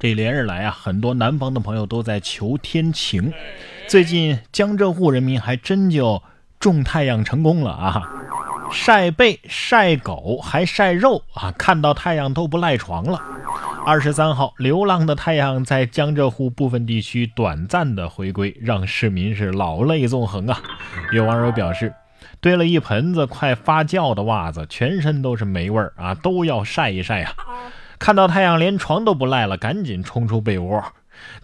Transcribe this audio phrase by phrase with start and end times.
[0.00, 3.32] 这连日来啊，很多南方的朋友都在求天晴。
[3.88, 6.22] 最近江浙沪人民还真就
[6.60, 8.08] 种太阳成功了啊！
[8.70, 11.50] 晒被、晒狗，还晒肉啊！
[11.58, 13.20] 看到太阳都不赖床了。
[13.84, 20.60] 二十三号，流浪的太阳在江浙沪部分地区短暂的回归，让市民是老泪纵横啊！
[21.12, 21.92] 有网友表示，
[22.40, 27.34] 堆了一盆子快发酵的袜子，全身都是霉味儿啊，都要晒一晒啊！
[27.98, 30.84] 看到太阳，连床都不赖了，赶紧冲出被窝。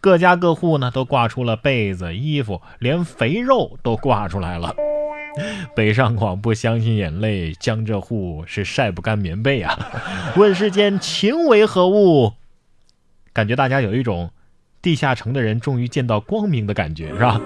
[0.00, 4.74] 各家各户呢都挂出了被子、衣服，连肥肉都挂出来了。
[5.74, 9.76] 北上广不相信眼泪，江浙沪是晒不干棉被啊！
[10.36, 12.34] 问世间情为何物？
[13.32, 14.30] 感觉大家有一种
[14.80, 17.40] 地下城的人终于见到光明的感觉，是吧？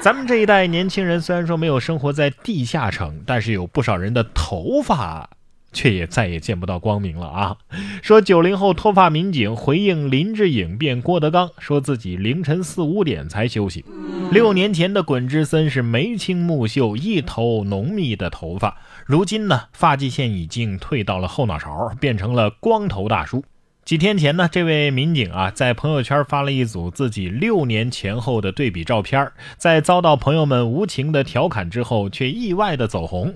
[0.00, 5.28] 咱们这一代年轻人虽然说没有生活在地下城，但是有不少人的头发。
[5.72, 7.56] 却也再也见不到光明了啊！
[8.02, 13.84] 说九零后脱发民警回应林志颖变郭德纲，说自己凌晨四五点才休息。
[14.30, 23.44] 六年前的滚之森是眉清目秀，一头浓密的头发，如今呢，发际线已经退到了后脑勺，变成了光头大叔。
[23.84, 33.34] 几天前呢，这位民警啊，在朋友圈发了一组自己六年前后的对比照片，在遭到朋友们无情的调侃之后，却意外的走红。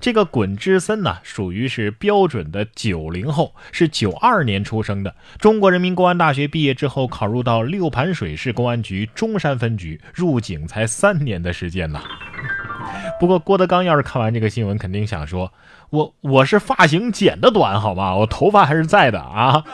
[0.00, 5.14] 这个滚之森呢，属于是标准的九零后，是九二年出生的。
[5.38, 12.00] 中国人民公安大学毕业之后，考入到六盘水市公安局中山分局，入警才三年的时间呢。
[13.18, 15.52] 不过郭德纲要是看完这个新闻，肯定想说
[15.90, 18.14] ：“我我是发型剪的短，好吗？
[18.16, 19.64] 我头发还是在的啊。”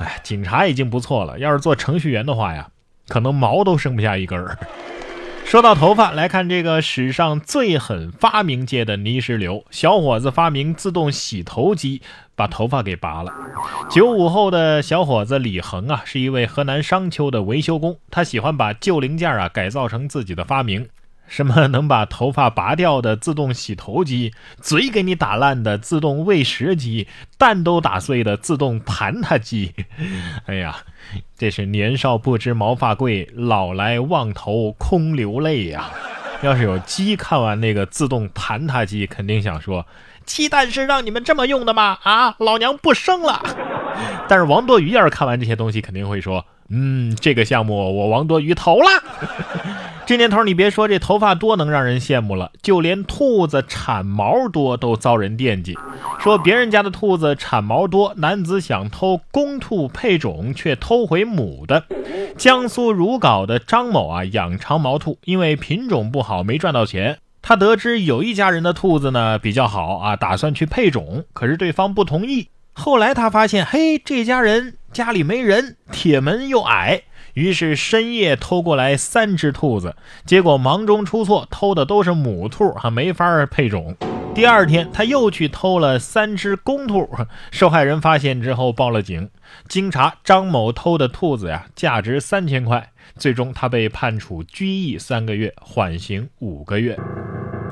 [0.00, 2.68] 哎，警察已经不错了，要是做程序员的话呀，
[3.08, 4.56] 可能毛都剩不下一根儿。
[5.44, 12.02] 说到头发，来看这个史上最狠发明界的泥石流，小伙子发明自动洗头机，
[12.36, 13.32] 把头发给拔了。
[13.90, 20.86] 九五后的小伙子李恒啊，是一位河南商丘的维修工，他喜欢把旧零件啊改造成自己的发明。
[21.28, 27.06] 什么能把头发拔掉的自动洗头机，嘴给你打烂的自动喂食机，
[27.36, 29.74] 蛋都打碎的自动盘它机？
[30.46, 30.78] 哎呀，
[31.36, 35.90] 这是年少不知毛发贵，老来望头空流泪呀！
[36.40, 39.86] 要是有鸡看完那个自动盘它机，肯定想说：
[40.24, 41.98] 鸡蛋是让你们这么用的吗？
[42.04, 43.42] 啊，老娘不生了！
[44.28, 48.88] 但是王多鱼要是看完这些东西，肯定会说：嗯，这个项目我王多鱼投了。
[50.08, 55.76] 这年头，你别说这头发多能让人羡慕了，就连兔子产毛多都遭人惦记。
[56.18, 61.84] 说别人家的兔子产毛多，男子想偷公兔配种，却偷回母的。
[62.38, 67.18] 江苏如皋的张某啊，养长毛兔，因为品种不好，没赚到钱。
[67.42, 72.48] 他得知有一家人的兔子呢比较好啊，打算去配种，可是对方不同意。
[72.72, 77.02] 后来他发现，嘿，这家人家里没人，铁门又矮。
[77.38, 79.94] 于是深夜偷过来三只兔子，
[80.26, 83.94] 结果忙中出错，偷的都是母兔，还没法配种。
[84.34, 87.08] 第二天他又去偷了三只公兔，
[87.52, 89.30] 受害人发现之后报了警。
[89.68, 92.90] 经查，张某偷的兔子呀，价值三千块。
[93.16, 96.98] 最终他被判处拘役三个月，缓刑五个月。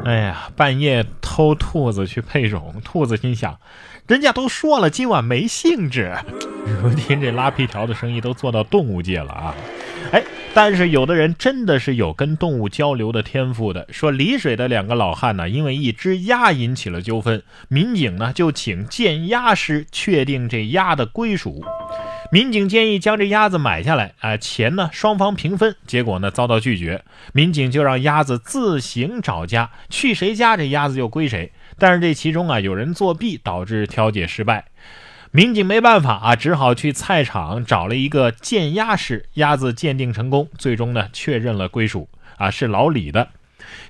[0.04, 3.58] 哎呀，半夜偷兔子去配种，兔子心想，
[4.06, 6.14] 人家都说了今晚没兴致。
[6.82, 9.54] 如今这拉皮条的生意都做到动物界了啊！
[10.12, 10.22] 哎，
[10.54, 13.86] 但是有的人真的是有跟动物交流的天赋的。
[13.90, 21.64] 说丽水的两个老汉呢，因为一只鸭引起了纠纷，民警呢就请鉴鸭师确定这鸭的归属。
[22.32, 27.04] 民警建议将这鸭子买下来，啊，钱呢双方平分，结果呢遭到拒绝。
[27.32, 31.52] 民警就让鸭子自行找家，去谁家这鸭子就归谁。
[31.78, 34.64] 但是这其中啊有人作弊，导致调解失败。
[35.30, 43.28] 民警没办法啊，只好去菜场找了一个鉴鸭师，鸭子鉴定成功，最终呢确认了归属，啊是老李的。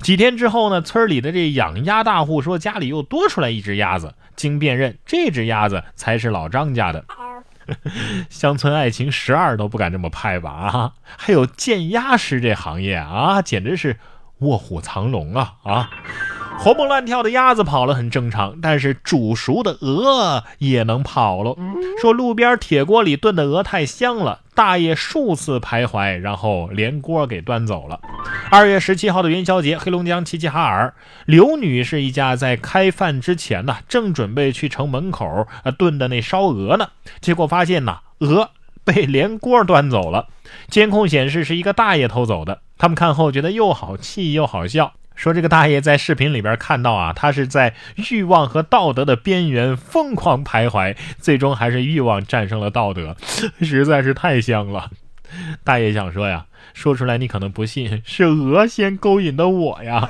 [0.01, 7.05] 几天之后呢，村里的这养鸭大户说家里又多出来一只鸭子，经辨认，这只鸭子才是老张家的。
[8.31, 10.93] 乡村爱情十二都不敢这么拍吧啊！
[11.03, 13.99] 还有鉴鸭师这行业啊，简直是
[14.39, 15.91] 卧虎藏龙啊啊！
[16.59, 21.57] 活蹦乱跳的鸭子跑了很正常，但是煮熟的鹅也能跑喽。
[22.01, 28.01] 说路边铁锅里炖的鹅太香了，大爷数次徘徊，然后连锅给端走了。
[28.51, 30.93] 二月十七号的元宵节，黑龙江齐齐哈尔
[31.25, 36.89] 刘女士一家在开饭之前呢，正准备去城门口啊炖的那烧鹅呢，
[37.21, 38.51] 结果发现呐，鹅
[38.83, 40.27] 被连锅端走了。
[40.69, 42.63] 监控显示是一个大爷偷走的。
[42.77, 44.95] 他们看后觉得又好气又好笑。
[45.17, 47.75] 说这个大爷在视频里边看到啊，他是在
[48.11, 53.17] 欲望和道德的边缘疯狂徘徊，最终还是欲望战胜了道德，
[53.61, 54.91] 实在是太香了。
[55.65, 60.09] 大爷想说呀，说出来你可能不信，是鹅先勾引的我呀。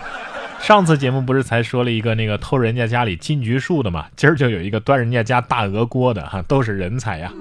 [0.61, 4.06] 上次节目不是才说了一个那个偷人家家里金桔树的嘛？
[4.17, 7.32] 今儿就有一个端人家家大鹅锅的哈，都是人才呀。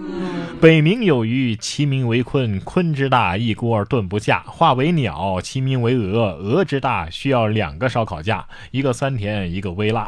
[0.65, 10.07] 北冥有鱼，其名为鲲，鲲之大，一锅炖不下；化为鸟，其名为鹅，鹅之大，需要两个烧烤架，一个酸甜，一个微辣。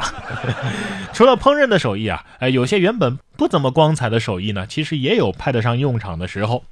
[1.14, 6.64] 除了烹饪的手艺啊，哎，有些原本不怎么光彩的手艺呢，其实也有派得上用场的时候。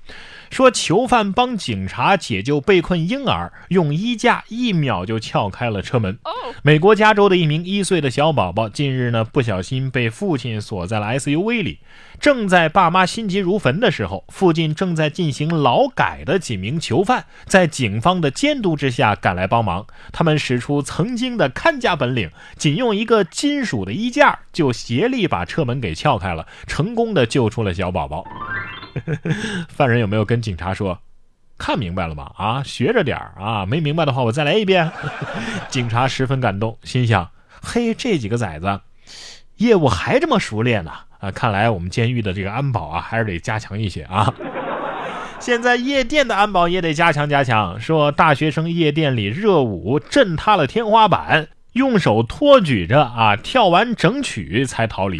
[0.52, 6.20] 说囚犯帮警察解救被困婴儿，用衣架一秒就撬开了车门。
[6.62, 11.80] 美国加州的一名一岁的小宝宝，近日呢不小心被父亲锁在了 SUV 里，
[12.20, 19.88] 正在爸妈心急如焚的时候，附近正在进行劳改的几名囚犯，在警方的监督之下赶来帮忙。
[20.12, 28.25] 他们使出曾经的看家本领，仅用一个金属的衣架，就协力把车门给撬开了，成功的救出了小宝宝。
[29.69, 31.00] 犯人有没有跟警察说？
[31.57, 32.31] 看明白了吗？
[32.36, 33.66] 啊，学着点儿啊！
[33.66, 34.92] 没明白的话，我再来一遍。
[35.72, 37.31] 警察十分感动，心想：
[37.62, 38.81] 嘿，这几个崽子，
[39.56, 40.92] 业务还这么熟练呢！
[41.22, 44.34] 啊，看来我们监狱的这个安保啊，还是得加强一些啊。
[45.40, 47.80] 现在夜店的安保也得加强加强。
[47.80, 51.48] 说大学生夜店里热舞，震塌了天花板。
[51.75, 55.19] 用手托举着啊，跳完整曲才逃离。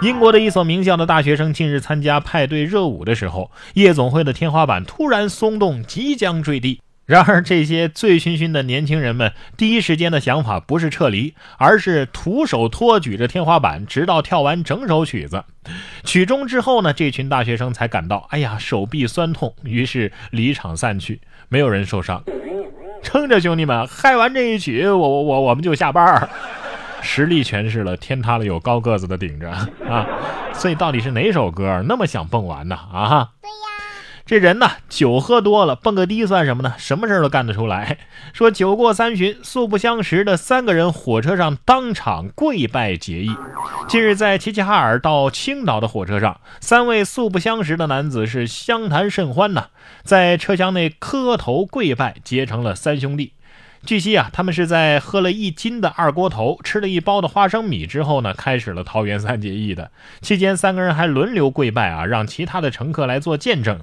[0.00, 6.80] 英国的一所名校的大学生近日参加派对热舞的时候，夜总会的天花板突然松动，即将坠地。
[7.04, 15.44] 然而，这些醉醺醺的年轻人们第一时间的想法不是撤离，而是徒手托举着天花板，直到跳完整首曲子。
[16.04, 22.22] 曲终之后呢，这群大学生才感到，哎呀，手臂酸痛，于是离场散去，没有人受伤。
[23.02, 26.28] 撑着，兄弟们，嗨完这一曲，我我我我们就下班儿。
[27.04, 30.06] 实力诠释了天塌了有高个子的顶着啊！
[30.52, 32.76] 所以到底是哪首歌那么想蹦完呢？
[32.76, 33.28] 啊？
[34.32, 36.72] 这人呢，酒喝多了蹦个迪算什么呢？
[36.78, 37.98] 什么事都干得出来。
[38.32, 43.36] 说酒过三巡，素不相识的三个人火车上当场跪拜结义。
[43.86, 49.66] 近日在齐齐哈尔到青岛的火车上，三位素不相识的男子是相谈甚欢呐，
[50.02, 53.34] 在车厢内磕头跪拜，结成了三兄弟。
[53.84, 59.90] 据悉啊，他们是在喝了一斤的二锅头，吃了一包的花生米之后呢，开始了桃园三结义的。
[60.20, 63.80] 期间，三个人还轮流跪拜啊，让其他的乘客来做见证。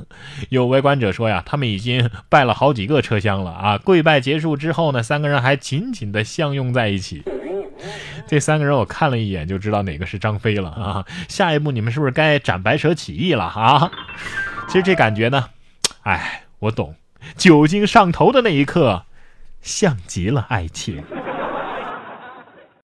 [0.47, 3.77] 有围观者说呀，他们已经拜了好几个车厢了啊。
[3.77, 7.21] 跪拜结束之后呢，三个人还紧紧的相拥在一起。
[8.25, 11.05] 这三个人我看了一眼就知道哪个是张飞了啊。
[11.27, 13.91] 下一步你们是不是该斩白蛇起义了啊？
[14.67, 15.49] 其实这感觉呢，
[16.03, 16.95] 哎，我懂，
[17.35, 19.03] 酒精上头的那一刻。
[19.61, 21.03] 像极了爱情。